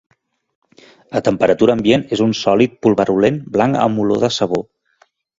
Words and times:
A 1.17 1.19
temperatura 1.27 1.75
ambient 1.79 2.05
és 2.17 2.23
un 2.25 2.33
sòlid 2.39 2.73
pulverulent 2.85 3.37
blanc 3.57 3.77
amb 3.83 4.03
olor 4.05 4.23
de 4.25 4.31
sabó. 4.39 4.63